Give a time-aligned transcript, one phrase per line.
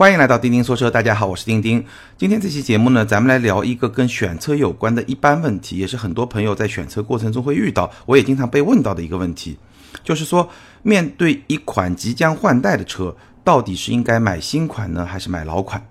[0.00, 1.84] 欢迎来到钉钉说车，大家好，我是钉钉。
[2.16, 9.58] 今天这期节目呢，咱们来聊一个跟选车有关的一般问题，也是很多朋友在选车过程中会遇到，我也经常被问到的一个问题，
[10.02, 10.48] 就是说，
[10.80, 15.86] 面对一款即将换代的车，到底是应该买新款呢，还是买老款？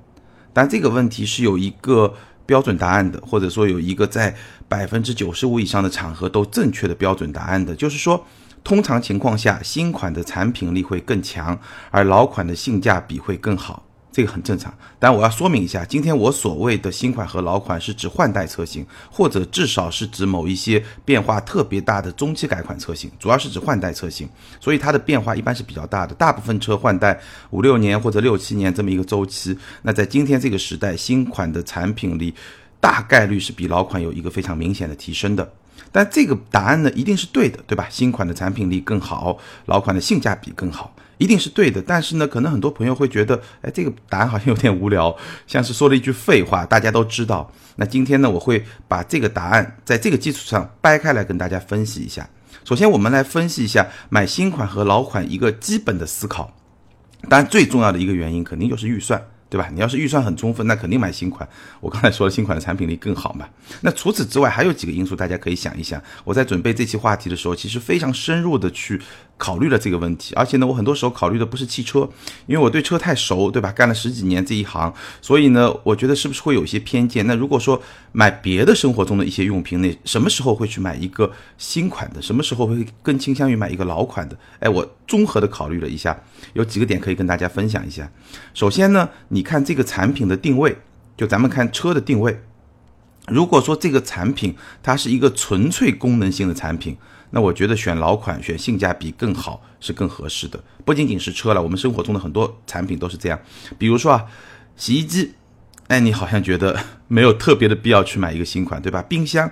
[0.53, 2.11] 但这个问题是有一个
[2.47, 4.35] 标准答案的，或者说有一个在
[4.67, 8.25] 百分之九十五以上的场合都正确的标准答案的，就是说，
[8.63, 11.59] 通常情况下，新款的产品力会更强，
[11.91, 13.83] 而老款的性价比会更好。
[14.11, 24.27] 这个很正常，但我要说明一下，今天我所谓的新款和老款是指换代车型，或者至少是指某一些变化特别大的中期改款车型，主要是指换代车型，
[24.59, 26.15] 所以它的变化一般是比较大的。
[26.15, 27.19] 大部分车换代
[27.51, 32.33] 五六年或者六七年这么一个周期，那在今天这个时代，新款的产品力
[32.79, 35.53] 大概率是比老款有一个非常明显的提升的。
[35.91, 37.87] 但这个答案呢，一定是对的，对吧？
[37.89, 40.93] 新款的产品力更好，老款的性价比更好。
[41.19, 46.65] 一定是对的，但是呢，可能很多朋友会觉得，哎，这个答案好像有点无聊， 像是说了一句废话。
[46.65, 52.27] 大家都知道，那今天呢，我会把这个答案在这个基础上掰开来跟大家分析一下。
[52.63, 56.51] 首先，我们来分析一下买新款和老款一个基本的思考。
[57.29, 59.21] 当然，最重要的一个原因肯定就是预算。
[59.51, 59.67] 对吧？
[59.73, 61.49] 你要是预算很充分，那肯定买新款。
[61.79, 63.49] 我刚才说了，新款的产品力更好嘛。
[63.81, 65.99] 那除此之外，还有几个因素，大家可以想一想。
[66.23, 69.01] 我在准备这期话题的时候，其实非常深入的去
[69.39, 70.35] 考虑了这个问题。
[70.35, 72.07] 而且呢，我很多时候考虑的不是汽车，
[72.45, 73.71] 因为我对车太熟，对吧？
[73.71, 77.25] 干了十几年这一行，所以呢，我觉得是不是会有一些偏见？
[77.25, 82.21] 那如果说买别的生活中的一些用品，那什么时候会去买一个新款的？
[82.21, 84.37] 什么时候会更倾向于买一个老款的？
[84.59, 86.15] 哎，我综合的考虑了一下，
[86.53, 88.07] 有几个点可以跟大家分享一下。
[88.53, 89.39] 首先呢，你。
[89.39, 90.77] 你看这个产品的定位，
[91.15, 92.41] 就咱们看车的定位。
[93.27, 96.97] 如果说这个产品它是一个纯粹功能性的产品，
[97.31, 100.59] 那我觉得选老款、选性价比更好是更合适的。
[100.83, 103.39] 不仅仅是车了，我们生活中的很多产品都是这样。
[103.77, 104.25] 比如说啊，
[104.75, 105.33] 洗衣机，
[105.87, 106.77] 哎，你好像觉得
[107.07, 109.01] 没有特别的必要去买一个新款，对吧？
[109.03, 109.49] 冰箱，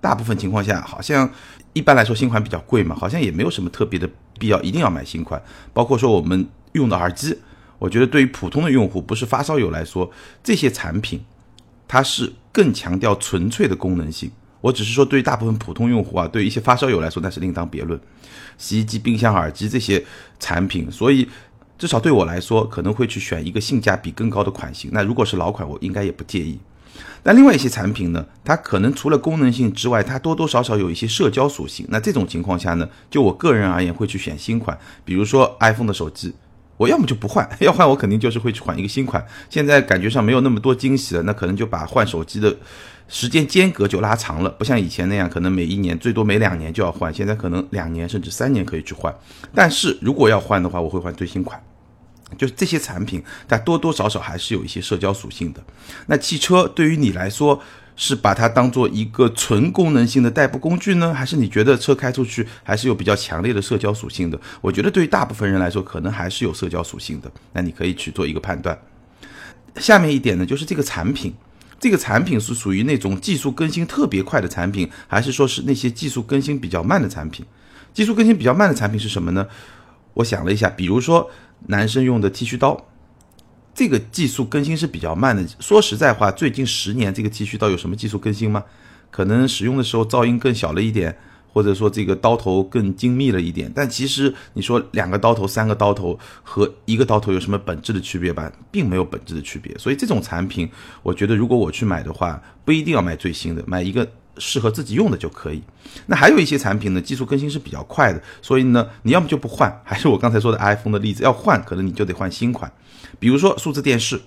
[0.00, 1.30] 大部分情况下好像
[1.72, 4.08] 一般来说新款比较贵嘛，好像也没有什么特别的
[4.38, 5.42] 必要一定要买新款。
[5.72, 7.38] 包括说我们用的耳机。
[7.78, 10.08] 我觉得对于普通的用户，不是发烧友来说，
[10.40, 11.20] 这些产品
[11.88, 14.30] 它是更强调纯粹的功能性。
[14.62, 18.00] 我只是说，对于大部分普通用户啊，对于一些发烧友来说，那是另当别论。
[18.56, 20.02] 洗衣机、冰箱、耳机这些
[20.38, 21.28] 产品，所以
[21.76, 24.90] 至少对我来说，可能会去选一个性价比更高的款型。
[24.94, 26.58] 那如果是老款，我应该也不介意。
[27.24, 31.84] 但另外一些产品呢，它可能除了功能性之外，它多多少少有一些社交属性。
[31.88, 36.32] 那这种情况下呢，就我个人而言，会去选新款，比如说 iPhone 的手机。
[36.78, 39.24] 我要么就不换， 要换我肯定就是会去换一个新款。
[39.48, 42.56] 现在感觉上没有那么多惊喜了，那可能就把换手机的
[43.12, 49.14] 时间间隔就拉长了，不像以前那样，可能每一年最多每两年就要换，现在可能两年甚至三年可以去换。
[49.54, 51.62] 但是如果要换的话，我会换最新款。
[52.38, 55.62] 就是这些产品，它多多少少还是有一些社交属性的。
[56.06, 57.60] 那汽车对于你来说，
[57.96, 64.40] 是把它当做一个纯功能性的代步工具呢，还是你觉得车开出去还是有比较强烈的社交属性的？
[64.62, 67.30] 我觉得对于大部分人来说，可能还是有社交属性的。
[67.52, 68.80] 那你可以去做一个判断。
[69.76, 71.34] 下面一点呢，就是这个产品，
[71.82, 77.44] 这个产品是属于那种技术更新特别快的产品，还是说是那些技术更新比较慢的产品？
[77.92, 79.48] 技术更新比较慢的产品是什么呢？
[80.14, 81.28] 我想了一下，比如说
[81.66, 82.86] 男生用的剃须刀。
[83.74, 85.44] 这个技术更新是比较慢的。
[85.58, 88.62] 说实在话，最近十年这个剃须刀有什么技术更新吗？
[89.10, 91.18] 可能使用的时候噪音更小了一点，
[91.52, 93.70] 或者说这个刀头更精密了一点。
[93.74, 98.50] 但其实你说两个刀头、三个刀头和一个刀头有什么本质的区别吧？
[98.70, 99.76] 并没有本质的区别。
[99.78, 100.68] 所以这种产品，
[101.02, 105.62] 我觉得如果我去买的话，不一定要买最新的，买一个适合自己用的就可以。
[106.06, 112.72] 那还有一些产品呢，技术更新是比较快的，所以呢，你要么就不换，还是我刚才说的 iPhone 的例子，要换可能你就得换新款。
[113.18, 114.20] 比如说数字电视，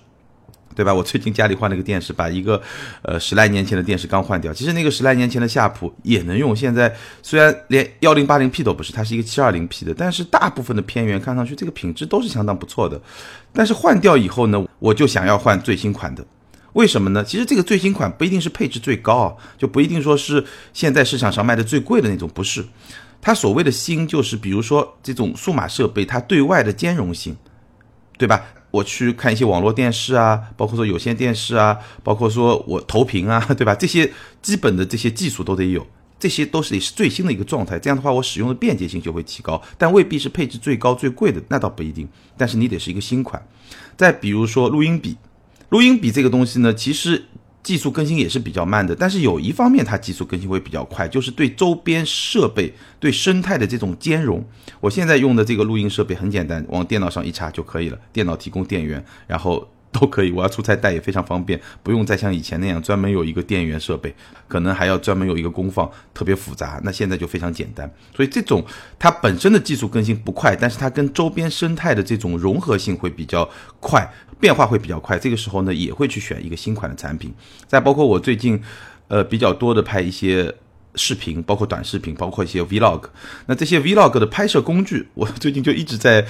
[0.76, 0.92] 对吧？
[0.94, 2.60] 我最近家里换了个电视，把一个
[3.00, 4.52] 呃十来年前的电视刚换掉。
[4.52, 13.00] 其实那个十来年前的夏普也能用，现在虽然连幺零八零 P 都不是，它是一个七二零 P 的，但是大部分的片源看上去这个品质都是相当不错的。
[13.54, 16.22] 但是换掉以后呢，我就想要换最新款的，
[16.74, 17.24] 为什么呢？
[17.24, 22.62] 其实这个最新款不一定是配置最高啊，就不一定说是现在市场上卖的最贵的那种，不是。
[23.22, 27.34] 它所谓的新，就是比如说这种数码设备，它对外的兼容性，
[28.18, 28.44] 对吧？
[28.76, 33.74] 我去看一些网络电视啊，包括说有线电视啊，包括说我投屏啊， 对吧？
[33.74, 34.12] 这些
[34.42, 35.86] 基本的这些技术都得有，
[36.18, 37.78] 这些都是得是最新的一个状态。
[37.78, 42.08] 这样的话，我使用的便捷性就会提高，但未必是配置最高最贵的，那倒不一定。
[42.36, 43.42] 但是你得是一个新款。
[43.96, 45.16] 再比如说录音笔，
[45.70, 47.24] 录音笔这个东西呢，其实
[47.66, 54.44] 技术更新也是比较慢的，但是有一方面它技术更新会比较快，就是对周边设备、对生态的这种兼容。
[54.78, 59.68] 我现在用的这个录音设备很简单，往电脑上一插就可以了，电脑提供电源，然后。
[59.98, 64.14] 都可以，我要出差带也非常方便，不用再像以前那样专门有一个电源设备，
[64.46, 66.78] 可能还要专门有一个功放，特别复杂。
[66.84, 68.62] 那现在就非常简单，所以这种
[68.98, 73.48] 它本身的技术更新不快，但是它跟周边生态的这种融合性会比较
[73.80, 74.06] 快，
[74.38, 75.18] 变化会比较快。
[75.18, 77.32] 这个时候呢，也会去选一个新款的产品。
[77.66, 78.60] 再包括我最近，
[79.08, 80.54] 呃，比较多的拍一些
[80.94, 83.04] 视频，包括短视频，包括一些 vlog。
[83.46, 86.26] 那这些 vlog 的拍摄工具，我最近就一直在。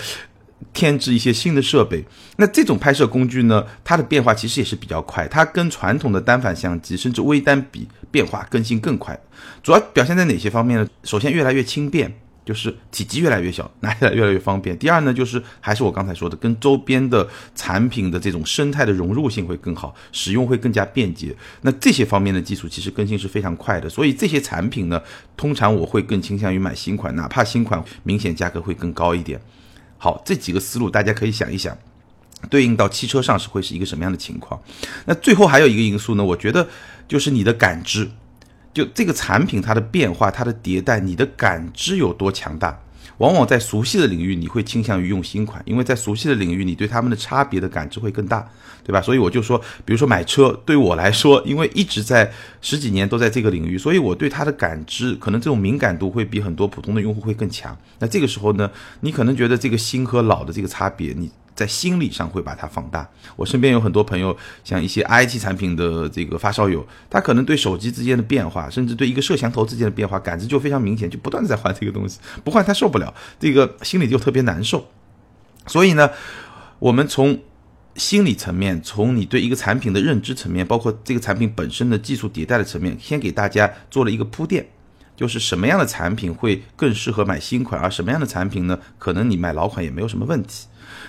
[0.72, 2.04] 添置一些新的设备，
[2.36, 9.18] 那这种拍摄工具呢，它的变化其实也是比较快，它跟传统的单反相机甚至微单比，变化更新更快。
[9.62, 10.88] 主要表现在哪些方面呢？
[11.04, 12.12] 首先越来越轻便，
[12.44, 14.76] 就是体积越来越小，拿起来越来越方便。
[14.78, 21.34] 第二呢，就是还是我刚才说的，跟周边的产品的这种生态的融入性会更好，使用会更加便捷。
[21.62, 25.00] 那这些方面的技术其实更新是非常快的，所以这些产品呢，
[25.36, 29.40] 通常我会更倾向于买新款，哪怕新款明显价格会更高一点。
[30.06, 31.76] 好，这几个思路大家可以想一想，
[32.48, 34.62] 对应到汽车上是会是一个什么样的情况？
[35.04, 36.22] 那最后还有一个因素呢？
[36.22, 36.68] 我觉得
[37.08, 38.08] 就是你的感知，
[38.72, 42.80] 就这个产品它的变化、它的迭代，你的感知有多强大？
[43.18, 48.46] 往往在熟悉的领域，你会倾向于用新款，因为在熟悉的领域，你对他们的差别的感知会更大，
[48.84, 49.00] 对吧？
[49.00, 52.30] 所以我就说，比如说买车，对我来说，因为一直在
[52.60, 57.76] 十几年都在这个领域，所以我对它的感知，可能这种敏感度会比很多普通的用户会更强。
[57.98, 58.70] 那这个时候呢，
[59.00, 61.30] 你可能觉得这个新和老的这个差别，你。
[61.56, 63.08] 在心理上会把它放大。
[63.34, 74.86] 我身边有很多朋友，像一些 IT 产品的这个发烧友，他可能对手机之间的变化，甚至对一个摄像头之间的变化感知就非常明显，就不断的在换这个东西，不换他受不了，这个心里就特别难受。
[75.66, 76.10] 所以呢，
[76.78, 77.40] 我们从
[77.96, 84.68] 心理层面，从你对一个产品的认知层面，包括这个产品本身的技术迭代的层面，先给大家做了一个铺垫，
[85.16, 90.66] 就是什么样的产品会更适合买新款，而什么样的产品呢，可能你买老款也没有什么问题。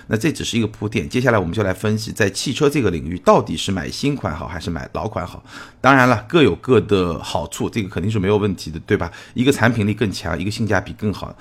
[0.08, 5.42] 那这只是一个铺垫，接下来我们就来分析，在汽车这个领域，到底是买新款好还是买老款好？
[5.80, 9.10] 当然了，各有各的好处，这个肯定是没有问题的，对吧？
[9.34, 11.36] 一个产品力更强，一个性价比更好，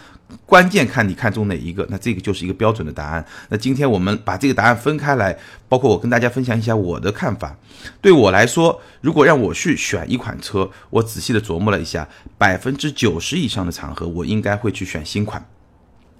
[0.46, 3.26] 关键看你看中哪一个，那这个就是一个标准的答案。
[3.50, 5.38] 那今天我们把这个答案分开来，
[5.70, 7.56] 包括我跟大家分享一下我的看法。
[8.02, 12.08] 对我来说，如果让我去选一款车，我仔细的琢磨了一下，
[12.38, 15.44] 百分之九十以上的场合，我应该会去选新款。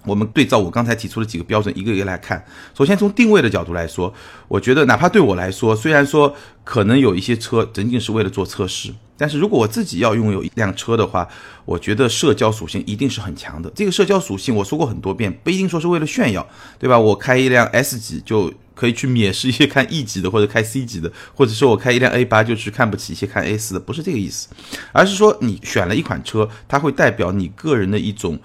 [0.08, 2.42] 我们对照我刚才提出的几个标准，一个一个来看。
[2.76, 4.12] 首先从定位的角度来说，
[4.48, 6.34] 我觉得哪怕对我来说，虽然说
[6.64, 11.28] 可能有一些车仅仅是为了做测试，但是如果我自己要拥有一辆车的话，
[11.64, 13.70] 我觉得社交属性一定是很强的。
[13.74, 16.46] 这个社交属性我说过很多遍，不一定说是为了炫耀，
[16.78, 16.98] 对吧？
[16.98, 24.48] 我开一辆 S 级就可以去蔑视一些看 E 级的或者开 C 级的，或者说我开一辆 A 八就去看不起一些看 A 四的，不是这个意思，
[24.92, 28.38] 而是说你选了一款车，它会代表你个人的一种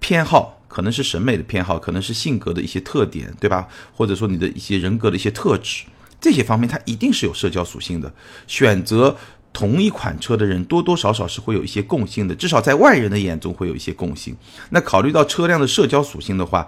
[0.00, 0.59] 偏好。
[0.70, 3.66] 可能是审美的偏好，可能是性格的一些特点，对吧？
[3.92, 5.82] 或者说你的一些人格的一些特质，
[6.20, 8.10] 这些方面它一定是有社交属性的。
[8.46, 9.16] 选择
[9.52, 14.36] 同一款车的人，多多少少是会有一些共性的，至少在外人的眼中会有一些共性。
[14.70, 16.64] 那考虑到车辆的社交属性的话，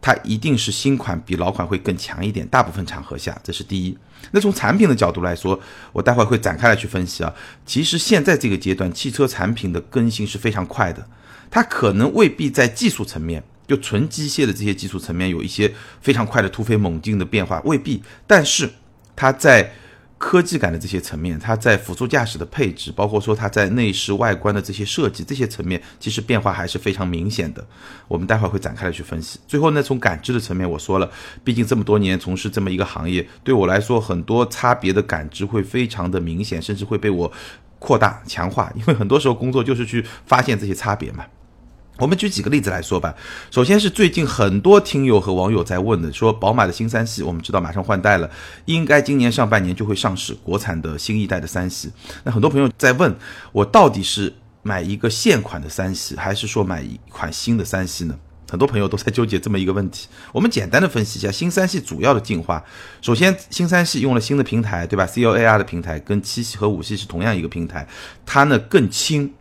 [0.00, 2.48] 它一定是新款比老款会更强一点。
[2.48, 3.94] 大部分场合下，这是第一。
[4.30, 5.60] 那从产品的角度来说，
[5.92, 7.32] 我待会会展开来去分析啊。
[7.66, 11.06] 其实现在这个阶段，汽车产品的更新是非常快的。
[11.50, 18.02] 它可能未必在技术层面，就纯机械的这些技术层面有一些非常快的突飞猛进的变化，未必。
[18.26, 18.70] 但是
[19.16, 19.72] 它在
[20.18, 27.64] 科技感的这些层面，它在辅助驾驶的配置，包括说它在内饰外观的这些设计这些层面，其实变化还是非常明显的。
[28.08, 29.38] 我们待会儿会展开来去分析。
[29.46, 31.08] 最后呢，从感知的层面，我说了，
[31.44, 37.30] 毕竟这么多年从事这么一个行业，对我来说，很多差别的感知会非常的明显，甚至会被我
[37.78, 41.24] 扩大强化，因为很多时候工作就是去发现这些差别嘛。
[41.98, 43.14] 我们举几个例子来说吧。
[43.50, 48.30] 首先是最近很多听友和网友在问的，说宝马的新三系，我们知道马上换代了，
[48.66, 51.90] 应该今年上半年就会上市，国产的新一代的三系。
[52.22, 53.14] 那很多朋友在问
[53.52, 58.16] 我，到底是买一个现款的三系，还是说买一款新的三系呢？
[58.50, 60.08] 很多朋友都在纠结这么一个问题。
[60.32, 62.64] 我们简单的分析一下新三系主要的进化。
[63.02, 67.86] 首先，新三系用了新的平台，对吧？C L A R 的平台跟七系和五系是同样一个平台，
[68.24, 69.34] 它呢更轻。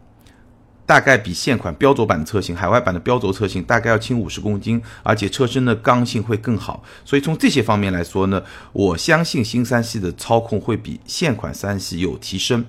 [0.88, 6.82] 大概比现款标轴版的车型，海外版的标轴车型大概要轻五十公斤，而且车身的刚性会更好。
[7.04, 8.42] 所以从这些方面来说呢，
[8.72, 12.66] 我相信新三系的操控会比现款三系有提升。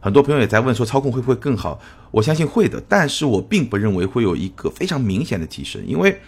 [0.00, 1.78] 很多朋友也在问说操控会不会更好？
[2.10, 6.18] 我相信会的，但是我并不认为会有一个非常明显的提升，因为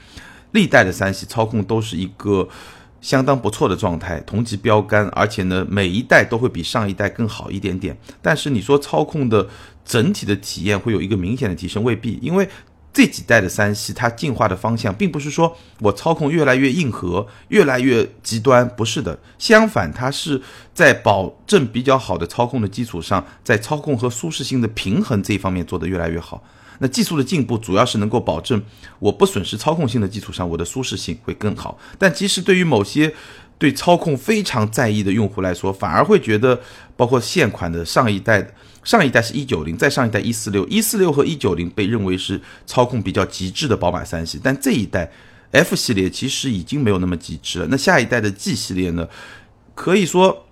[0.53, 2.47] 历代的三系操控都是一个
[3.01, 7.97] 相当不错的状态，同级标杆，而且呢，每一代都会比上一代更好一点点。
[8.21, 9.49] 但是你说操控的
[9.85, 12.49] 整体的体验会有一个明显的提升，未必，因为
[12.93, 20.43] 这几代的三系它进化的方向，并不是说我操控越来越硬核，越来越极端，不是的，相反，它是
[20.75, 26.43] 在保证比较好的操控的基础上，在操控和舒适性的平衡这一方面做得越来越好。
[26.81, 28.61] 那技术的进步主要是能够保证
[28.99, 31.79] 我不损失操控性的基础上，我的舒适性会更好。
[31.99, 33.13] 但其实对于某些
[33.59, 36.59] 对操控非常在意的用户来说，反而会觉得，
[36.97, 45.11] 包括现款的上一代，上一代是一九零，再上一代一四六，一四六和一九零被认为是操控比较极致的宝马三系，但这一代
[45.53, 47.67] F 系列其实已经没有那么极致了。
[47.71, 49.09] 那下一代的 G 系列呢，
[49.75, 50.47] 可以说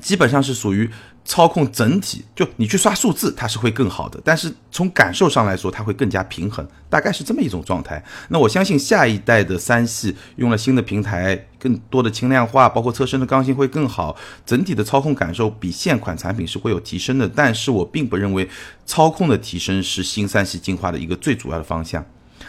[0.00, 0.90] 基本上是属于。
[1.24, 8.02] 操控整体，就你去刷数字，它是会更好的，但是从感受上来说，它会更加平衡，大概是这么一种状态。
[8.28, 17.28] 那我相信下一代的三系用了新的平台，更多的轻量化，包括车身的刚性会更好，整体的操控感受比现款产品是会有提升的。
[17.28, 18.48] 但是我并不认为
[18.84, 22.04] 操控的提升是新三系进化的一个最主要的方向。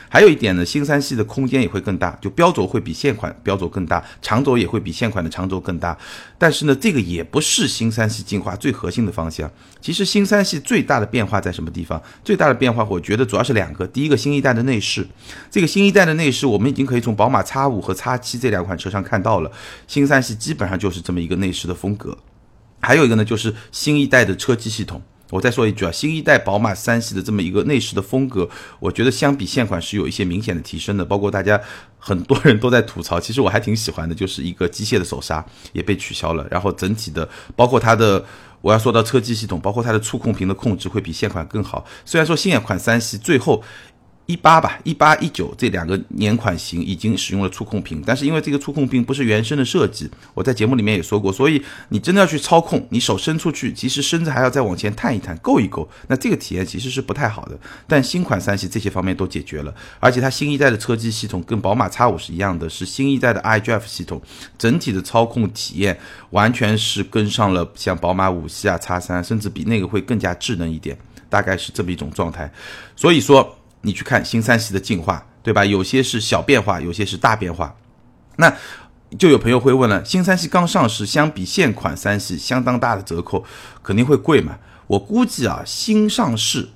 [0.10, 5.98] 还有一点呢，新三系的空间也会更大，就标轴会比现款标轴更大，长轴也会比现款的长轴更大。
[6.38, 9.50] 但是呢，这个也不是新三系进化最核心的方向。
[9.80, 12.02] 其实新三系最大的变化在什么地方？
[12.24, 13.88] 最大的变化，我觉得主要是两个。
[13.88, 15.08] 第一个，新一代的内饰，
[15.50, 19.52] 这个新一代的内饰，我们已经可以从宝马 X 五和 X 七这两款车上看到了。
[19.88, 22.18] 新三系基本上就是这么一个内饰的风格。
[22.82, 25.02] 还有一个呢，就是新一代的车机系统。
[25.32, 28.48] 我再说一句啊，新一代宝马三系的这么一个内饰的风格，
[28.80, 31.04] 我觉得相比现款是有一些明显的提升的。
[31.04, 31.60] 包括大家
[31.98, 38.24] 很多人都在吐槽，其实我还挺喜欢的，就是一个机械的手刹也被取消了，然后整体的，包括它的，
[38.62, 41.86] 我要说到车机系统，包括它的触控屏的控制会比现款更好。
[42.06, 43.64] 虽然说现款三系最后。
[44.28, 57.60] 一八吧，一八一九这两个年款型已经使用了触控屏，但是因为这个触控屏不是原生的设计，我在节目里面也说过，所以你真的要去操控，你手伸出去，其实身子还要再往前探一探，够一够，那这个体验其实是不太好的。
[57.88, 64.22] 但新款三系这些方面都解决了，而且它新一代的车机系统跟宝马 X 五是一样的，是新一代的 iDrive 系统，
[64.58, 66.00] 整体的操控体验
[66.30, 70.98] 完全是跟上了像宝马五系啊、X 三，甚至比那个会更加智能一点，
[71.28, 72.50] 大概是这么一种状态。
[72.96, 73.58] 所以说。
[73.82, 75.66] 你去看新三系的进化，对吧？
[75.66, 77.76] 有些是小变化，有些是大变化。
[78.38, 78.56] 那
[79.18, 83.44] 就有朋友会问了：新三系刚上市，相比现款三系相当大的折扣，
[83.84, 84.58] 肯定会贵嘛？
[84.88, 86.70] 我估计啊，新上市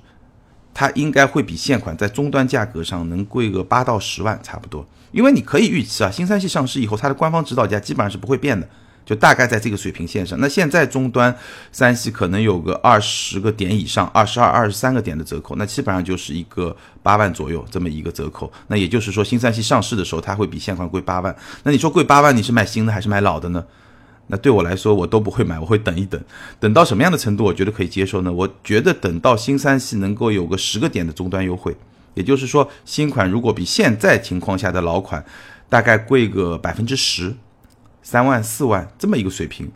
[0.74, 4.86] 它应该会比现款在终端价格上能贵个八到十万差不多。
[5.12, 8.68] 因为你可以预期啊，新三系上市以后，它的官方指导价基本上是不会变的。
[9.06, 11.32] 就大概在这个水平线上，那现在终端
[11.70, 18.52] 三系可能有个二十个点以上，二十二、二十三个点的折扣，那基本上就是一个八万左右这么一个折扣。
[18.66, 21.34] 那也就是说，新三系上市的时候，它会比现款贵八万。
[21.62, 23.64] 那你说贵八万，你是买新的还是买老的呢？
[24.26, 26.20] 那对我来说，我都不会买，我会等一等，
[26.58, 28.32] 等到什么样的程度，我觉得可以接受呢？
[28.32, 31.72] 我觉得等到新三系能够有个十个点的终端优惠，
[32.14, 35.24] 也就是说，新款如果比现在情况下的老款
[35.68, 37.32] 大概贵个百分之十。
[38.06, 39.68] 三万四万这么一个水平，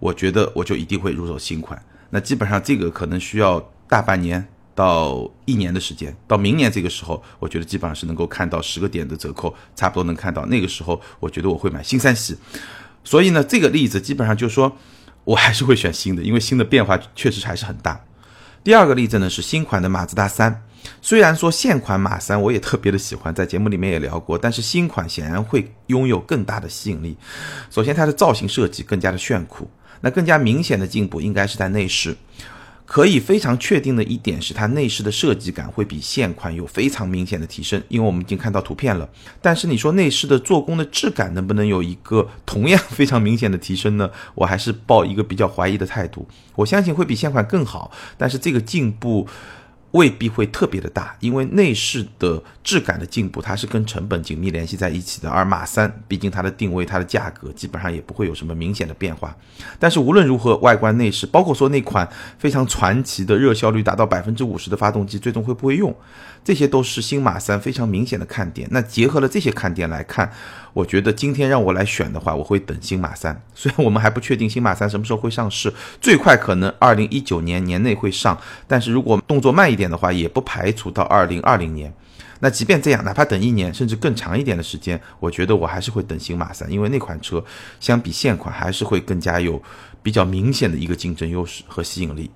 [0.00, 1.80] 我觉得我就一定会入手新款。
[2.10, 10.44] 那基本上这个可能需要大半年到一年的时间，到明年这个时候，我觉得基本上是能够看到十个点的折扣，差不多能看到。
[10.46, 12.36] 那个时候，我觉得我会买新三系。
[13.04, 14.76] 所以呢，这个例子基本上就是说
[15.22, 18.04] 我还是会选新的，因为新的变化确实还是很大。
[18.64, 20.64] 第二个例子呢是新款的马自达三。
[21.00, 27.16] 虽然说现款马三我也特别的喜欢，在节目里面也聊过，但是新款显然会拥有更大的吸引力。
[27.70, 29.68] 首先，它的造型设计更加的炫酷，
[30.00, 32.16] 那更加明显的进步应该是在内饰。
[32.88, 39.08] 可以非常确定的一点是，它内饰的设计感会比现款有非常明显的提升，因为我们已经看到图片了。
[39.42, 44.08] 但是你说内饰的做工的质感能不能有一个同样非常明显的提升呢？
[44.36, 46.28] 我还是抱一个比较怀疑的态度。
[46.54, 49.26] 我相信会比现款更好，但是这个进步。
[49.92, 55.30] 未必会特别的大，因为内饰的质感的进步，它是跟成本紧密联系在一起的。
[55.30, 59.34] 而马三，毕竟它的定位、它的价格，基本上也不会有什么明显的变化。
[59.78, 62.06] 但是无论如何，外观内饰，包括说那款
[62.38, 65.94] 非常传奇的热效率达到百分之五十的发动机，最终会不会用？
[66.44, 68.68] 这些都是新马三非常明显的看点。
[68.70, 70.30] 那结合了这些看点来看，
[70.72, 73.42] 我觉得今天让我来选的话，我会等新马三。
[73.52, 78.38] 虽然我们还不确定新马三什么时候会上市，最快可能二零一九年年内会上，
[78.68, 81.92] 但是如果动作慢一点的话，也不排除到二零二零年。
[82.40, 87.42] 那即便这样，哪怕等一年甚至更长一点的时间，我觉得我还是会等新马三，因为那款车
[87.80, 89.62] 相比现款还是会更加有
[90.02, 92.30] 比较明显的一个竞争优势和吸引力。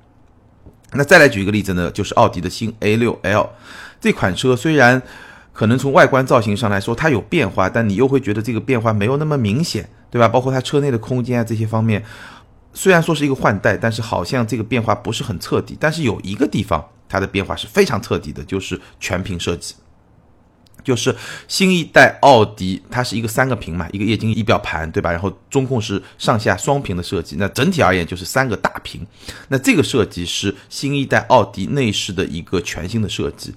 [0.92, 3.50] 那再来举一个例子呢，就是奥迪的新 A 六 L。
[4.00, 5.00] 这款车虽然
[5.52, 9.88] 可能从外观造型上来说它有变化，但你又会觉得这个变化没有那么明显。
[10.12, 10.26] 对吧？
[10.26, 12.02] 包括它车内的空间啊这些方面，
[12.72, 15.76] 虽然说是一个换代，但是好像这个变化不是很彻底。
[15.78, 19.74] 但是有一个地方它的变化是非常彻底的，就是全屏设计。
[20.82, 21.14] 就是
[21.46, 25.12] 新一代奥迪，它是一个三个屏嘛，一个液晶仪表盘，对吧？
[25.12, 29.06] 然后中控是上下双屏的设计，那整体而言就是三个大屏。
[29.48, 33.54] 那这个设计是新一代奥迪内饰的一个全新的设计。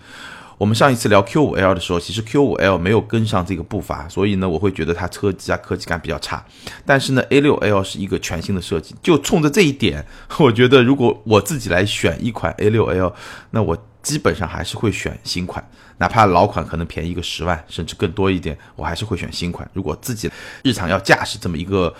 [0.64, 6.42] 我们上一次聊 Q5L 的时候，其实 Q5L 没有跟上这个步伐，所以呢，我会觉得它车机啊科技感比较差。
[6.86, 10.06] 但是呢，A6L 是一个全新的设计，就冲着这一点，
[10.40, 13.12] 我觉得如果我自己来选一款 A6L，
[13.50, 15.62] 那我基本上还是会选新款。
[15.98, 19.70] 哪怕老款可能便宜个十万，甚至更多一点，我还是会选新款。
[19.74, 20.32] 如果自己
[20.64, 21.94] 日常要驾驶这么一个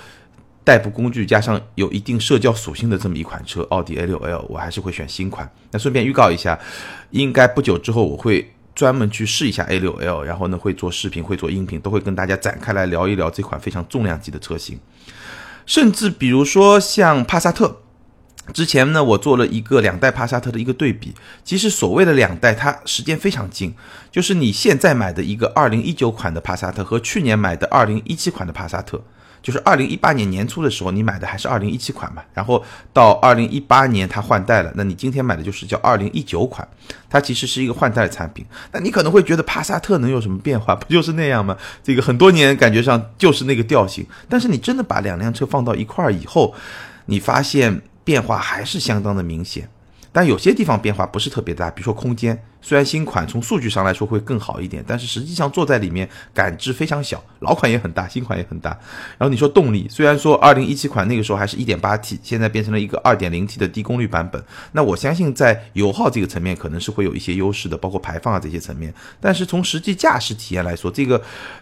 [0.64, 5.50] 代步工具，加上有一定社交属性的这么一款车，奥迪 A6L，我还是会选新款。
[5.72, 6.60] 那顺便预告一下，
[7.12, 14.80] 应该不久之后我会专门去试一下 A6L，然后呢会做视频，会做音频，都会跟大家展开来聊一聊这款非常重量级的车型。
[15.66, 17.80] 甚至比如说像帕萨特。
[18.54, 21.14] 之前呢，我做了一个两代帕萨特的一个对比。
[21.46, 23.74] 其实所谓的两代，它时间非常近，
[24.12, 29.02] 就是你现在买的一个二零一九款的帕萨特和去年买的二零一七款的帕萨特，
[29.44, 36.68] 就是二零一八年年初的时候你买的还是二零一七款嘛，然后到二零一八年它换代了，那你今天买的就是叫二零一九款，
[37.10, 38.44] 它其实是一个换代的产品。
[38.72, 40.74] 那你可能会觉得帕萨特能有什么变化？
[40.74, 41.56] 不就是那样吗？
[41.84, 44.04] 这个很多年感觉上就是那个调性。
[44.28, 46.56] 但是你真的把两辆车放到一块儿以后，
[47.06, 47.82] 你发现。
[48.06, 49.66] 变化还是相当的明显，
[50.14, 57.22] 但有些地方变化不是特别大，比如说空间，虽然新款从数据上来说会更好一点，但是实际上坐在里面感知非常小。
[57.40, 58.70] 老款也很大，新款也很大。
[59.18, 64.42] 然后你说动力，虽然说二零一七款那个时候还是一点八 T，现在变成了一个二点零 T 的低功率版本，
[64.74, 68.94] 那我相信在油耗这个层面可能是会有一些优势的，包括排放啊这些层面。
[69.20, 71.20] 但是从实际驾驶体验来说，这个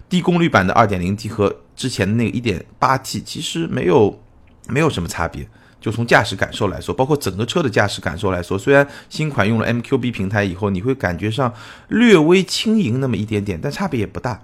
[0.09, 4.21] 低功率版的二点零 T 和之前的那个一点八 T 其实没有
[4.67, 5.47] 没有什么差别。
[5.81, 11.51] 就从驾驶感受来说，包括整个车的驾驶感受来说，虽然新款用了 MQB 平台以后，你会感觉上
[11.87, 14.39] 略微轻盈那么一点点，但差别也不大。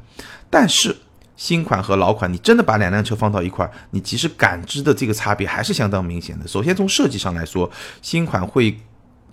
[0.50, 0.98] 但是
[1.36, 6.48] 新款和老款，你真的把两辆车放到一块儿，你其实感知的这个差别还是相当明显的。
[6.48, 7.70] 首先从设计上来说，
[8.01, 8.79] 新款会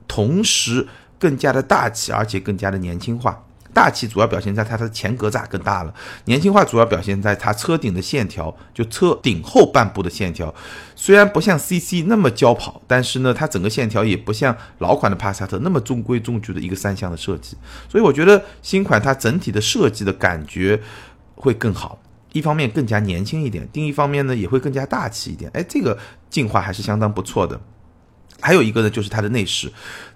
[0.07, 0.87] 同时
[1.19, 3.44] 更加的大气，而且更加的年轻化。
[3.75, 5.93] 大气主要表现在它的前格栅更大了，
[6.27, 10.55] 年轻化主要表现在它车顶的线条，就车顶后半部的线条，
[10.95, 17.57] 虽然不像 CC 那么轿跑，但是呢，它整个线条也不像老款的帕萨特那么中规中矩的一个三厢的设计，
[17.89, 20.81] 所以我觉得新款它整体的设计的感觉
[21.35, 21.99] 会更好，
[22.33, 25.99] 一方面更加年轻一点，另一方面呢也会更加大气一点，哎，这个
[26.31, 27.61] 进化还是相当不错的。
[28.41, 29.73] 还有一个呢，就是它的内饰，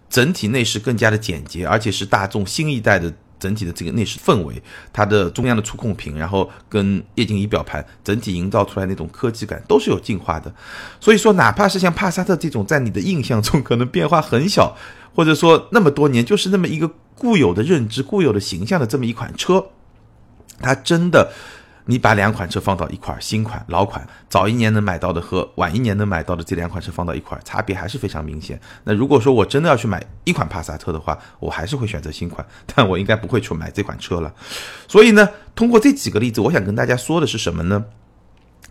[0.08, 3.12] 整体内饰更加的简洁，而且是大众新一代的。
[3.38, 10.52] 整体的这个内饰氛围，它的中央的触控屏，然后跟液晶仪表盘，整体营造出来那种科技感都是有进化的。
[11.00, 14.76] 所以说，哪怕是像帕萨特这种在你的印象中可能变化很小，
[15.14, 19.66] 或者说那么多年就是那么一个固有的认知、固有的形象的这么一款车，
[20.60, 21.32] 它真的。
[21.90, 28.60] 你把两款车放到一块儿，新款、老款，早一年能买到的和晚一年能买到的这两款车放到一块儿，差别还是非常明显。
[28.84, 34.30] 那如果说我真的要去买一款帕萨特的话，我还是会选择新款，但我应该不会去买这款车了。
[34.86, 37.86] 所以呢，通过这几个例子，我想跟大家说的是什么呢？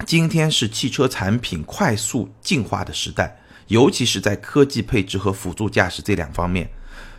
[0.06, 6.69] 今天是汽车产品快速进化的时代，尤其是在科技配置和辅助驾驶这两方面，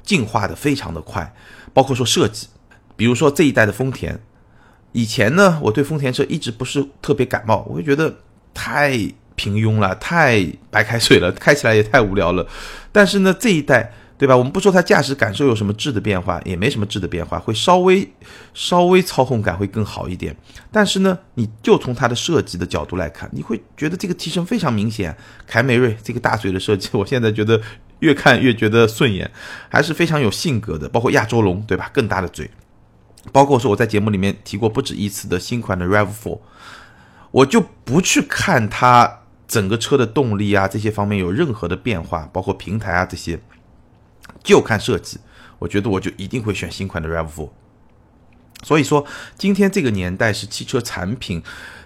[0.05, 1.35] 进化的非常的快。
[1.75, 2.47] 包括说设计，
[2.95, 4.21] 比如说这一代的丰田。
[4.93, 8.15] 以前呢，我对丰田车一直不是特别感冒，我会觉得
[8.55, 8.93] 太
[9.37, 12.47] 平庸了，太白开水了，开起来也太无聊了。
[12.91, 14.37] 但是呢，这一代，对吧？
[14.37, 18.11] 我们不说它驾驶感受有什么质的变化，也没什么质的变化，会稍微
[18.53, 20.35] 稍微操控感会更好一点。
[20.73, 25.17] 但是呢，你就从它的设计的角度来看，你会觉得这个提升非常明显。
[25.47, 27.61] 凯美瑞这个大嘴的设计，我现在觉得
[28.01, 29.31] 越看越觉得顺眼，
[29.69, 30.89] 还是非常有性格的。
[30.89, 31.89] 包括亚洲龙，对吧？
[31.93, 32.51] 更大的嘴。
[33.33, 36.39] 包括说我在节目里面提过不止一次的新款的 Rav4，
[37.31, 43.41] 我就不去看它整个车的动力啊这些方面有任何的变化，包括平台啊这些，
[44.43, 45.19] 就看设计，
[45.59, 47.51] 我觉得我就一定会选新款的 Rav4。
[48.63, 51.43] 所以说，今天这个年代是汽车产品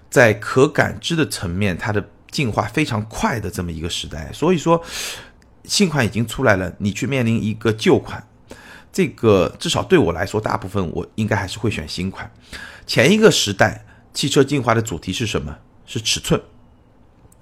[0.09, 4.33] 在可感知的层面它的进化非常快的这么一个时代。
[4.33, 4.83] 所以说，
[5.65, 8.27] 新款已经出来了，你去面临一个旧款。
[8.93, 12.31] 这个至少对我来说，大部分我应该还是会选新款。
[12.87, 15.57] 前一个时代汽车进化的主题是什么？
[15.87, 16.41] 是尺寸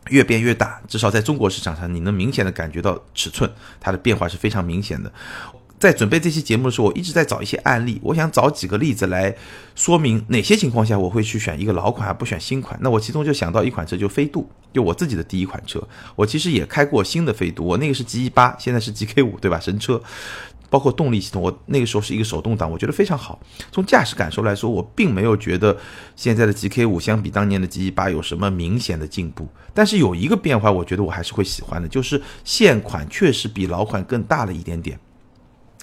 [0.08, 0.80] 越变越大。
[0.88, 5.12] 至少在中国市场上，你能明显的感觉到尺寸它的变化是非常明显的。
[5.78, 9.34] 在准备这期节目的时候，我一直在找一些案例，我想找几个例子来
[9.74, 12.78] 说明哪些情况下我会去选一个老款而不选新款。
[12.82, 15.82] 那我其中就想到一款车，就飞度，就我自己的第一款车。
[16.16, 19.58] 我其实也开过新的飞度，我那个是 G E 八，现在是 G K 五，对吧？
[19.58, 20.02] 神车，
[20.70, 23.38] 包括动力系统，我那个时候是一个手动挡，我觉得非常好。
[23.72, 25.76] 从驾驶感受来说，我并没有觉得
[26.14, 29.48] 现在的 G K 五相比当年的 G E 八有什么明显的进步。
[29.74, 34.98] 但是有一个变化，我觉得我还是会喜欢的，就是现款确实比老款更大了一点点。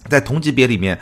[0.09, 0.97] 在同级别里面，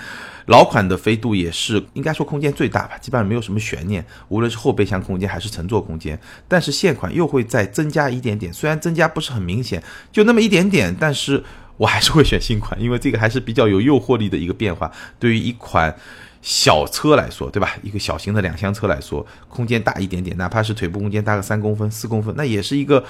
[0.48, 6.20] 老款的飞度也是应该说空间最大吧，基本上没有什么悬念，无论是后备箱空间还是乘坐空间。
[6.48, 11.44] 但是现款又会再增加一点点，虽然增加不是很明显，就那么一点点，但是
[11.78, 14.92] 我还是会选新款，因为这个还是比较有诱惑力的一个变化。
[15.20, 15.96] 对于一款
[16.42, 17.76] 小车来说，对吧？
[17.84, 23.04] 一个小型的两厢车来说，空间大一点点，哪怕是腿部空间大个三公分、四公分，那也是一个，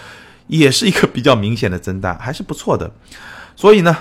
[0.47, 2.91] 也是一个比较明显的增大，还是不错的。
[3.55, 3.97] 所以呢。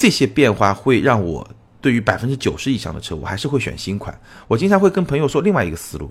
[0.00, 1.44] 这些变化会让我
[1.80, 4.16] 对于百分之九十以上的车，我还是会选新款。
[4.46, 6.08] 我经常会跟朋友说另外一个思路，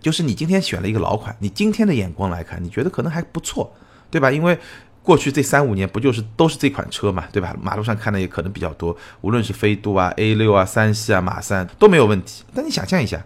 [0.00, 3.72] 就是你今天选了一个老款，你今天的眼光来看，你觉得可能还不错，
[4.10, 4.28] 对吧？
[4.32, 4.58] 因为
[5.02, 7.56] 过去这三五年不就是都是这款车嘛，对吧？
[7.60, 12.44] 马路上看的也可能比较多，无论是飞度啊、A 六啊、三系啊、马三都没有问题。
[12.54, 13.24] 但你想象一下，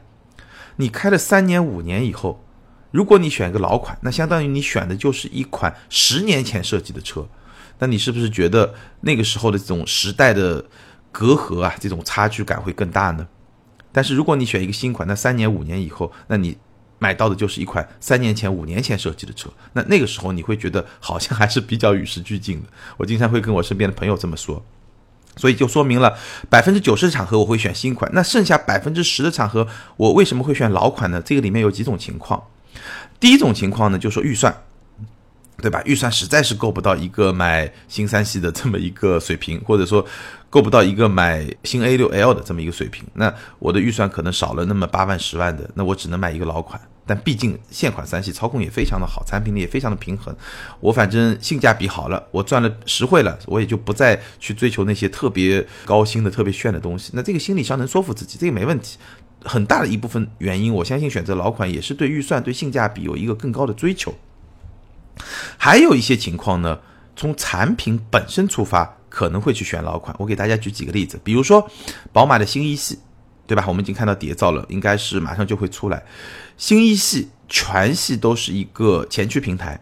[0.76, 2.44] 你开了三年五年以后，
[2.92, 7.26] 如果你选一个老款，那相当于你选的就是一款十年前设计的车。
[7.80, 10.64] 那你是不是觉得那个时候的这种时代的
[11.10, 13.26] 隔阂啊，这种差距感会更大呢？
[13.90, 16.56] 但是如果你选一个新款，那三年五年以后，那你
[17.04, 22.68] 买到的就是一款三年前五年前设计的车，那那个时候你会觉得好像还是比较与时俱进的。
[22.96, 24.64] 我经常会跟我身边的朋友这么说，
[25.36, 26.16] 所以就说明了
[26.48, 31.20] 百分之九十的场合我会选新款，那剩下百分之十的场合我为什么会选老款呢？
[31.22, 32.42] 这个里面有几种情况，
[33.20, 34.56] 第一种情况呢，就说预算。
[35.62, 35.80] 对吧？
[35.84, 40.04] 预算实在是够不到一个买新三系的这么一个水平，或者说
[40.50, 43.04] 够不到一个买新 A 六 L 的这么一个水平。
[43.14, 46.78] 那我的预算可能少了那么八万十万的，那我只能买一个老款。
[47.06, 50.34] 但毕竟现款三系操控也非常的好，产品力也非常的平衡。
[50.80, 57.10] 我反正性价比好了，我赚了实惠了，我也就不再去追求那些特别高薪的、特别炫的东西。
[57.14, 58.98] 那这个心理上能说服自己，这个没问题。
[59.46, 64.14] 很大的一部分原因，我相信选择老款也是对预算、对性价比有一个更高的追求。
[65.58, 66.78] 还有一些情况呢，
[67.14, 70.16] 从产品本身出发，可能会去选老款。
[70.18, 71.70] 我给大家举几个例子，比如说
[72.10, 72.98] 宝马的新一系，
[73.46, 73.64] 对吧？
[73.66, 76.02] 我们已经看到谍照了，应该是马上就会出来。
[76.56, 79.80] 新一系全系都是一个前驱平台，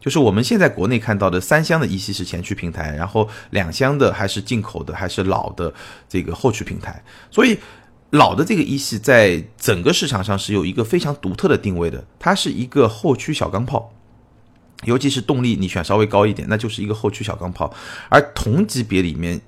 [0.00, 5.72] 就是我们现在国内看到的三厢的一系是前驱平台，然后两厢的还是进口的，还是老的
[6.08, 7.02] 这个后驱平台。
[7.30, 7.58] 所以
[8.10, 13.92] 老的这个一系在整个市场上是有一个非常独特的定位的，它是一个后驱小钢炮。
[14.84, 17.74] 尤其是动力，你选稍微高一点，那就是一个后驱小钢炮。
[18.08, 19.40] 而同级别里面，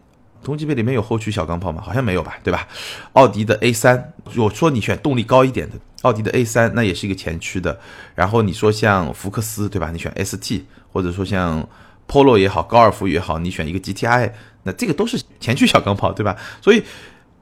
[0.42, 1.82] 同级别里面有后驱小钢炮吗？
[1.84, 2.66] 好像没有吧，对吧？
[3.12, 7.78] 奥迪的 A 三，我说你选动力高一点的，奥迪的 A 三那也是一个前驱的。
[8.14, 9.90] 然后你说像福克斯，对吧？
[9.92, 11.68] 你选 ST，或者说像
[12.08, 16.36] Polo 也好，高尔夫也好，你选一个 GTI，那这个都是前驱小钢炮，对吧？
[16.60, 16.82] 所以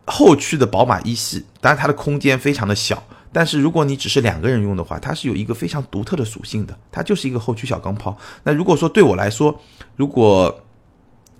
[0.06, 3.02] 后驱的宝马一系，当然它的空间非常的小。
[3.30, 8.16] 但是如果你只是两个人用的话，它是有一个非常独特的属性的，它就是一个后驱小钢炮。
[8.42, 9.60] 那如果说对我来说，
[9.96, 10.64] 如果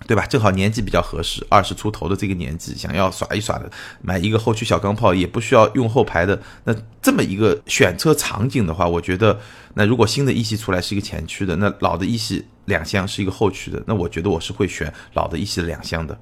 [0.07, 3.69] 对吧，正好年纪比较合适，二十出头的这个年纪，想要耍一耍的，
[4.01, 9.39] 买一个后驱小钢炮，也不需要用后排的，那这么一个选车场景的话，我觉得，
[9.75, 16.17] 那如果新的一系出来是一个前驱的，那老的一系两厢是一个后驱的，那我觉得我是会选老的一系两厢的。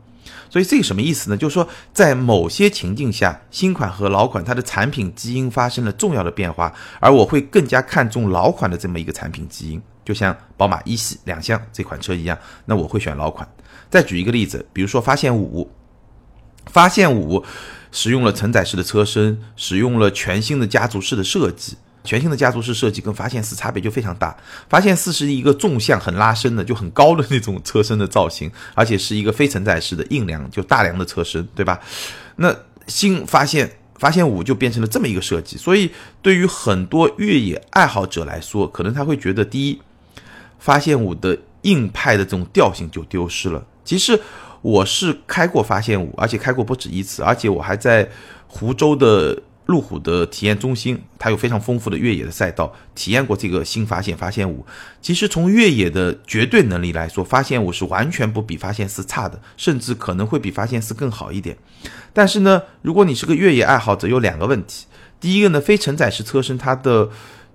[0.49, 1.37] 所以这个什么意思呢？
[1.37, 13.47] 就是说，在某些情境下，新款和老款它的产品基因发生了重要的变化，而我会更加看重老款的这么一个产品基因，就像宝马一系两厢这款车一样，那我会选老款。
[13.89, 15.69] 再举一个例子，比如说发现五，
[16.65, 17.43] 发现五
[17.91, 21.77] 使用了承载式的车身，使用了全新的家族式的设计。
[22.03, 24.33] 全新的家族式设计跟发现四差别就非常大。
[24.69, 31.77] 发现四是一个纵向很拉伸的，就很高的那种车身的造型，而且是一个非承载式的硬梁，就大梁的车身，对吧？
[32.37, 32.55] 那
[32.87, 39.81] 新发现发现五就变成了这么一个设计，所以对于很多越野爱好者来说，可能他会觉得，第一，
[40.59, 43.65] 发现五的硬派的这种调性就丢失了。
[43.87, 44.19] 其实
[44.61, 48.07] 我是开过发现五，而且开过不止一次，而且我还在
[48.47, 49.41] 湖州的。
[49.67, 54.65] 路虎的体验中心，它有非常丰富的越野的赛道，体验过这个新发现发现五。
[55.01, 61.57] 其实从越野的绝对能力来说，发现五是完全不比发现四差的，甚至可能会比发现四更好一点。
[62.13, 64.85] 但是呢，如果你是个越野爱好者，有两个问题：
[65.19, 67.09] 第一个呢，非承载式车身它的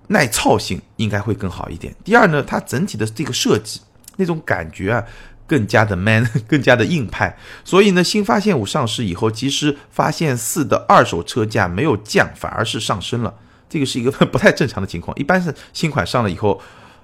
[0.09, 3.81] 耐操性应该会更好一点；第二呢，它整体的这个设计
[4.17, 5.03] 那种感觉啊。
[5.53, 7.37] 更加的 man， 更加的硬派。
[7.63, 13.31] 所以呢，新发现五上市以后，其实发现四的二手车价没有降，反而是上升了。
[13.69, 15.15] 这个是一个 不太正常的情况。
[15.15, 16.59] 一般是新款上了以后，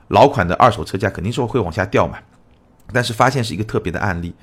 [0.07, 2.17] 老款的二手车价肯定是会往下掉嘛。
[2.91, 4.33] 但是发现是一个特别的案例。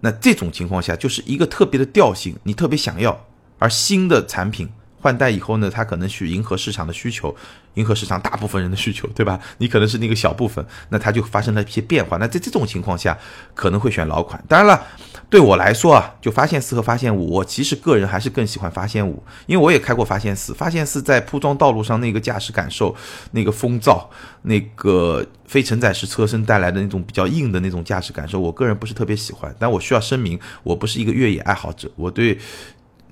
[0.00, 3.26] 那这种情况下，就是一个特别的调性，你特别想要，
[3.58, 4.70] 而新的产品。
[5.02, 7.34] 换代以后呢，它可能去迎合市场的需求，
[7.74, 9.38] 迎合市场大部分人的需求，对吧？
[9.58, 12.16] 你可能是那个小部分，那它就发生了一些变化。
[12.16, 13.16] 那在这种情况下，
[13.54, 14.42] 可能会选老款。
[14.48, 14.86] 当然了，
[15.28, 20.52] 对我来说啊，就发现四和发现五，我其实个人还是更喜欢发现五，因为我也开过发现四。
[20.52, 22.94] 发现四在铺装道路上那个驾驶感受，
[23.30, 24.04] 那个风噪，
[24.42, 29.54] 那个非承载式车身带来的那种比较硬的那种驾驶感受，我个人不是特别喜欢。
[29.58, 32.38] 但我需要声明，我不是一个越野爱好者，我对。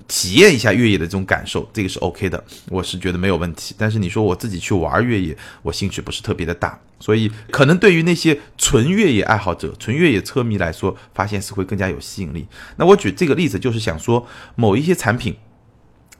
[0.09, 3.73] 体验一下越野的这种感受，这个是 OK 的，我是觉得没有问题。
[3.77, 12.45] 但是你说我自己去玩越野，我兴趣不是特别的大，所以可能对于那些纯越野爱好者、纯越野车迷来说，发现是会更加有吸引力。
[12.75, 15.37] 那我举这个例子，就是想说某一些产品，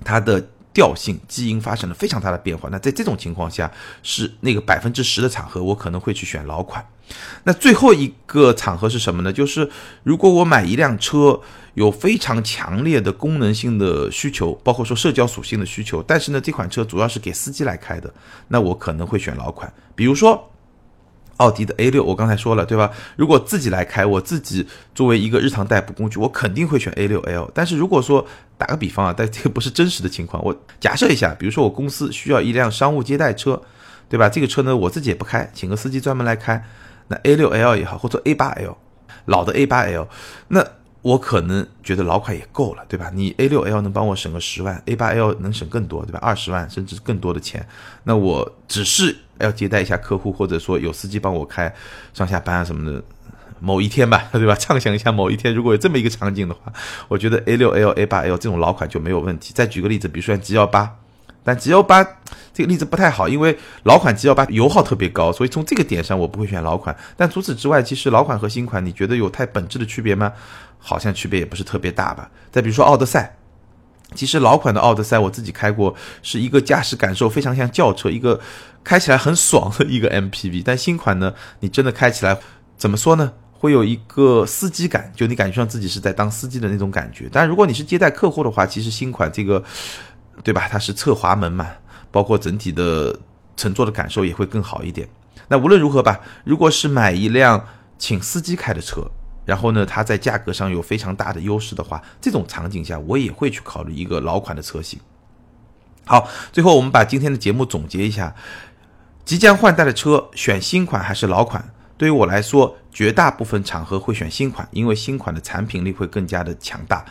[0.05, 0.49] 它的。
[0.71, 3.69] 调性基因发生了非常大的变化，那在这种情况下，
[4.03, 6.87] 是那个百分之十的场合，我可能会去选老款。
[7.43, 9.33] 那最后一个场合是什么呢？
[9.33, 9.67] 就是
[10.03, 11.41] 如果我买一辆车
[11.79, 18.13] 有非常强烈的功能性的需求，包括说社交属性的需求，但是呢这款车主要是给司机来开的，
[18.49, 19.71] 那我可能会选老款。
[19.95, 20.51] 比如说。
[21.39, 22.91] 奥迪的 A 六，我刚才说了，对吧？
[23.15, 27.49] 如果自己来开，我自己作为一个日常代步工具，我肯定会选 A 六 L。
[27.53, 33.61] 但是如果说打个比方啊，但这个不是真实的情况，我假设一下，比如说我公司需要一辆商务接待车，
[34.09, 34.27] 对吧？
[34.27, 36.61] 这个车呢，我自己也不开，请个司机专门来开。
[37.07, 38.75] 那 A 六 L 也好，或者 A 八 L，
[39.23, 40.09] 老的 A 八 L，
[40.49, 40.78] 那。
[41.01, 43.09] 我可能觉得老款也够了，对吧？
[43.13, 46.19] 你 A 六 L 能帮我省个十万，A 八 L 能省更多，对吧？
[46.21, 47.65] 二十万甚至更多的钱，
[48.03, 51.73] 那我只是要接待一下客户，或者说有司机帮我开
[52.13, 53.01] 上下班啊什么的，
[53.59, 54.53] 某一天吧， 对吧？
[54.55, 56.71] 畅想一下某一天如果有这么一个场景的话，
[57.07, 59.53] 我觉得 A 六 L、A 八 L 这种老款就没有问题。
[59.55, 60.97] 再举个例子，比如说 G 幺八。
[61.41, 62.03] 但 G 幺八
[62.53, 66.95] 这个例子不太好，因为老款 G 幺八油耗特别高，所以从这个点上我不会选老款。
[67.15, 70.33] 但除此之外，其实老款和新款，你觉得有太本质的区别吗？
[70.79, 72.31] 好像区别也不是特别大吧。
[72.51, 73.37] 再比如说奥德赛，
[74.15, 78.39] 其实老款的奥德赛我自己开过，是一个驾驶感受非常像轿车，一个
[78.83, 80.63] 开起来很爽的 一个 MPV。
[80.65, 82.35] 但新款呢，你真的开起来
[82.75, 83.31] 怎么说呢？
[83.51, 87.29] 会有一个司机感，就你感觉上自己是在当司机的那种感觉。
[87.31, 89.63] 但如果你是接待客户的话，其实新款这个。
[90.41, 90.69] 对吧？
[90.71, 91.67] 它是侧滑门嘛，
[92.11, 93.13] 包括整体的
[93.57, 95.05] 乘坐的感受也会更好一点。
[95.49, 97.61] 那无论如何吧，如果是买一辆
[97.97, 99.05] 请司机开的车，
[99.49, 104.99] 然后呢，它在价格上有非常大的优势的话，这种场景下我也会去考虑一个老款的车型。
[106.05, 108.35] 好，最后我们把今天的节目总结一下：
[109.25, 111.73] 即将换代的车，选新款还是老款？
[111.97, 117.03] 对于我来说，绝大部分场合会选新款，因为新款的产品力会更加的强大，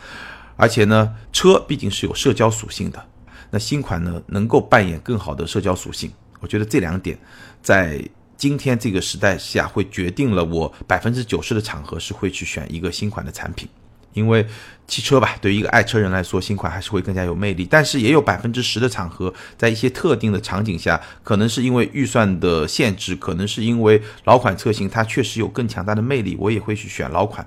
[0.55, 3.05] 而且呢，车毕竟是有社交属性的。
[3.51, 7.19] 那新款呢，能够扮演更好的社交属性，我觉得这两点，
[7.61, 8.01] 在
[8.39, 13.67] 今天这个时代下，会决定了我百分之九十的场合是会去选一个新款的产品，
[14.13, 14.47] 因为
[14.87, 17.67] 汽车吧，对于一个爱车人来说，新款还是会更加有魅力。
[17.69, 27.45] 但是也有百分之十的场合，在一些特定的场景下，可能是因为预算的限制，可能是因为老款车型它确实有更强大的魅力，我也会去选老款。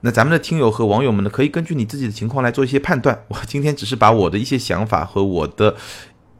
[0.00, 3.16] 那咱们的听友和网友们呢，可以根据你自己的情况来做一些判断。
[3.28, 5.76] 我今天只是把我的一些想法和我的，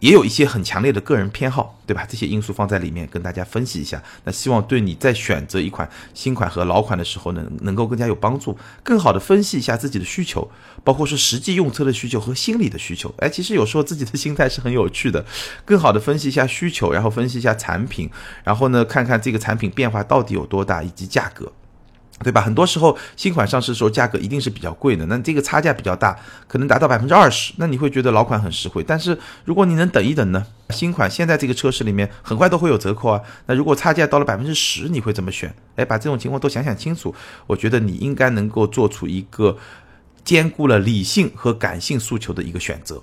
[0.03, 2.05] 也有一些很强烈的个人偏好，对吧？
[2.09, 4.03] 这些因素放在里面跟大家分析一下。
[4.25, 10.51] 那希望对你在选择一款新款和老款的时候呢，能够更加有帮助，更好的分析一下自己的需求，
[10.83, 13.15] 包括是实际用车的需求和心理的需求。
[13.19, 15.25] 哎，其实有时候自己的心态是很有趣的，
[15.65, 18.11] 更好的分析一下需求，然后分析一下产品，
[18.43, 21.53] 然后呢，看看这个产品变化到底有多大，以及价格。
[22.23, 22.41] 对吧？
[22.41, 28.85] 很多时候新款上市的时候价格一定是比较贵的，那这个差价比较大，可能达到百分之二十，那你会觉得老款很实惠。
[28.87, 30.47] 但是如果你能等一等呢？
[30.71, 33.21] 新款现在这个车市里面很快都会有折扣啊。
[33.47, 35.55] 那如果差价到了百分之十，你会怎么选？
[35.77, 37.15] 哎，把这种情况都想想清楚，
[37.47, 39.57] 我觉得你应该能够做出一个
[40.25, 43.03] 兼顾了理性和感性诉求的一个选择。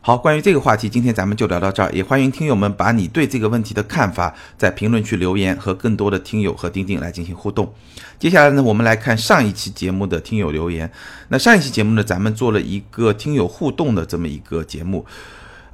[0.00, 1.90] 好，关于这个话题，今天咱们就聊到这儿。
[1.92, 7.74] 也欢迎听友们把你对这个问题的看法在评论区留言，和更多的听友和钉钉来进行互动。
[8.18, 10.90] 接下来呢，我们来看上一期节目的听友留言。
[11.28, 15.04] 那上一期节目呢，咱们做了一个听友互动的这么一个节目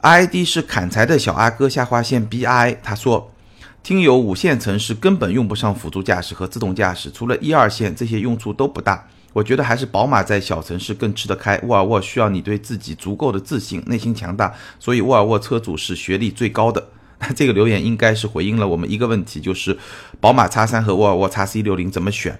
[0.00, 3.30] ，ID 是砍柴的小阿哥下划线 BI，他说，
[3.82, 9.06] 听友五线城市根本用不上辅助驾驶和自动驾驶，除了一二线，这些用处都不大。
[9.34, 11.60] 我觉得还是宝马在小城市更吃得开。
[11.64, 16.88] 沃尔沃需要你对自己足够的自信，内心强大，所以沃尔沃车主是学历最高的。
[17.20, 19.76] 那这个留言应该是回应了我们一个问题，就是
[20.20, 22.38] 宝马 X3 和沃尔沃 X C60 怎么选？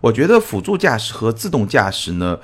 [0.00, 2.38] 我觉得辅助驾驶和自动驾驶呢，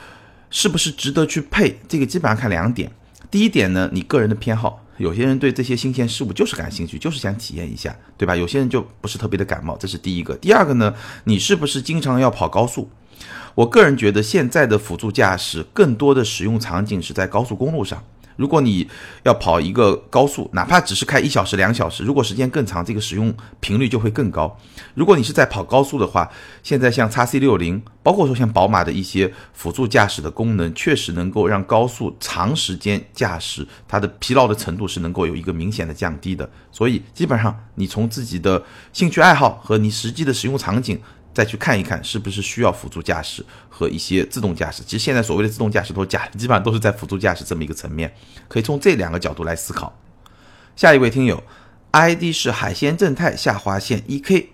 [0.51, 1.79] 是不是值得去配？
[1.89, 2.93] 这个基本上看两点。
[3.31, 8.35] 第一点呢，你个人的偏好，有些人对这些新鲜事物就是感兴趣，就是想体验一下，对吧？
[8.35, 10.35] 有些人就不是特别的感冒，这是第一个。
[10.37, 10.93] 第二个呢，
[11.25, 12.91] 你是不是经常要跑高速？
[13.55, 18.03] 我个人觉得现在的辅助驾驶更多的使用场景是在高速公路上。
[18.37, 18.89] 如果你
[19.25, 24.57] 要跑一个高速，哪怕只是开一小时、两小时，如果时间更长，这个使用频率就会更高。
[24.95, 26.27] 如果你是在跑高速的话，
[26.63, 36.49] 现在像叉 C 六零，包括说像宝马的一些辅助驾驶的功能，确实能够让高速长时间驾驶它的疲劳的程度是能够有一个明显的降低的。
[36.73, 38.63] 所以基本上你从自己的
[38.95, 40.99] 兴趣爱好和你实际的使用场景。
[41.33, 44.83] 再去看一看是不是需要辅助驾驶和一些自动驾驶。
[44.83, 48.13] 其实现在所谓的自动驾驶都假，基本上都是在辅助驾驶这么一个层面，
[48.49, 49.97] 可以从这两个角度来思考。
[50.77, 51.43] 下一位听友
[51.93, 54.47] ，ID 是海鲜正太下划线 EK，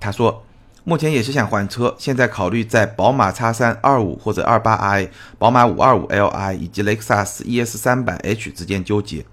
[0.00, 0.44] 他说
[0.84, 9.24] 目前也是想换车，现在考虑在宝马 X3 二五或者二八 i、宝马五二五 Li 以及雷克萨斯 ES 三百 H 之间纠结，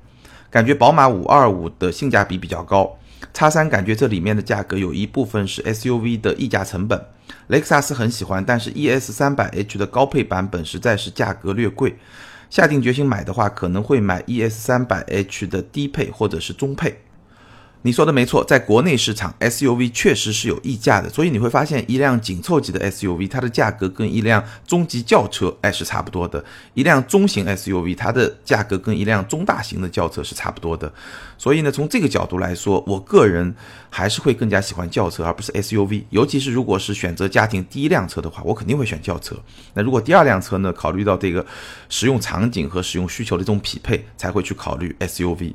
[0.49, 2.97] 感觉宝马五二五的性价比比较高。
[3.35, 7.05] 叉三感觉这里面的价格有一部分是 SUV 的溢价成本，
[7.47, 11.97] 雷克萨斯很喜欢，但是 ES 三百 H 的高配版本实在是价格略贵，
[12.49, 17.01] 下定决心买的话，可能会买 ES 三百 H 的低配或者是中配。
[17.85, 26.43] 你说的没错，在国内市场，SUV 确实是有溢价的，所以你会发现一辆紧凑级的 SUV，它的价格跟一辆中级轿车哎是差不多的；
[26.73, 30.91] 一辆中型 SUV，它的价格跟一辆中大型的轿车是差不多的。
[31.37, 33.53] 所以呢，从这个角度来说，我个人
[33.91, 36.05] 还是会更加喜欢轿车而不是 SUV。
[36.09, 39.35] 尤其是如果是选择家庭第一辆车的话，我肯定会选轿车。
[39.75, 41.45] 那如果第二辆车呢，考虑到这个
[41.89, 45.53] 使用场景和使用需求的这种匹配，才会去考虑 SUV。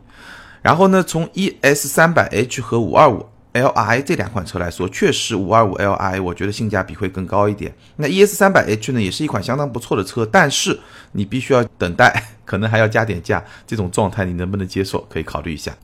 [0.63, 7.75] 然后呢，从 ES 三百 H 和五二五 Li 这两款车来说，确实五二五 Li 我觉得性价比会更高一点。
[7.97, 10.79] 那 ES 三百 H 呢，也是一款相当不错的车，但是
[11.13, 15.05] 你必须要等待，可能还要加点价，这种状态你能不能接受？
[15.09, 15.75] 可以考虑一下。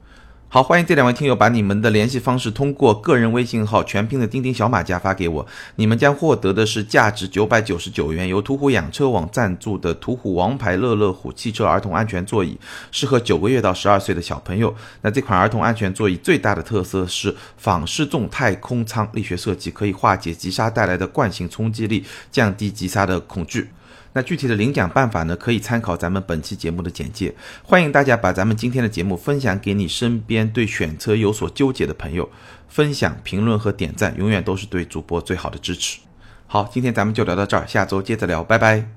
[0.56, 12.58] 好，欢迎这两位听友把你们的联系方式通过个人微信号全拼的钉钉小马甲发给我，你们将获得的是价值九百九十九元由途虎养车网赞助的途虎王牌乐乐虎汽车儿童安全座椅，
[12.90, 14.74] 适合九个月到十二岁的小朋友。
[15.02, 23.68] 那这款儿童安全座椅最大的特色是仿失重太空舱力学设计，可以化解急刹带来的惯性冲击力，降低急刹的恐惧。
[24.16, 25.36] 那具体的领奖办法呢？
[25.36, 27.34] 可以参考咱们本期节目的简介。
[27.62, 32.30] 欢迎大家把咱们今天的节目分享给你身边对选车有所纠结的朋友，
[32.66, 35.98] 分享、评论和点赞，永远都是对主播最好的支持。
[36.46, 38.95] 好，今天咱们就聊到这儿，下周接着聊，拜拜。